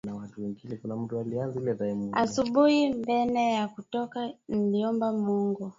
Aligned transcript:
Asubui 2.21 2.89
mbele 2.93 3.43
ya 3.53 3.67
kutoka 3.67 4.19
niliomba 4.47 5.11
Mungu 5.11 5.69